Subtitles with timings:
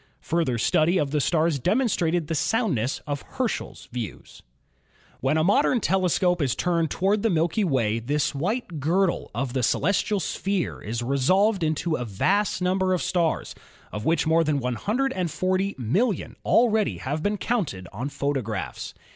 [0.21, 4.41] Further study of the stars demonstrated the soundness of Herschel's views.
[5.19, 9.61] When a modern telescope is turned toward the Milky Way this white girdle of the
[9.61, 13.53] celestial sphere is resolved into a vast number of stars
[13.91, 18.95] of which more than 140,000,000 already have been counted on photographs.